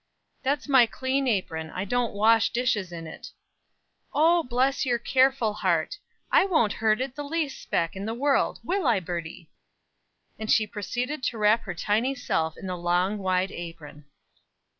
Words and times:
"That's 0.41 0.67
my 0.67 0.87
clean 0.87 1.27
apron; 1.27 1.69
I 1.69 1.85
don't 1.85 2.15
wash 2.15 2.49
dishes 2.49 2.91
in 2.91 3.05
it." 3.05 3.29
"O, 4.15 4.41
bless 4.41 4.83
your 4.83 4.97
careful 4.97 5.53
heart! 5.53 5.99
I 6.31 6.43
won't 6.43 6.73
hurt 6.81 7.01
it 7.01 7.13
the 7.13 7.23
least 7.23 7.61
speck 7.61 7.95
in 7.95 8.05
the 8.07 8.15
world. 8.15 8.59
Will 8.63 8.87
I, 8.87 8.99
Birdie?" 8.99 9.51
And 10.39 10.49
she 10.49 10.65
proceeded 10.65 11.21
to 11.25 11.37
wrap 11.37 11.61
her 11.65 11.75
tiny 11.75 12.15
self 12.15 12.57
in 12.57 12.65
the 12.65 12.75
long, 12.75 13.19
wide 13.19 13.51
apron. 13.51 14.05